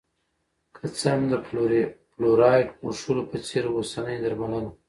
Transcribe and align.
که 0.75 0.85
څه 0.97 1.07
هم 1.13 1.21
د 1.31 1.33
فلورایډ 2.13 2.67
موښلو 2.83 3.23
په 3.31 3.37
څېر 3.47 3.63
اوسنۍ 3.75 4.17
درملنه 4.23 4.69